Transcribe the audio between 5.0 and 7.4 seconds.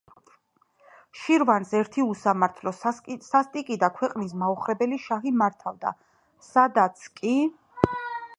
შაჰი მართავდა. სადაც კი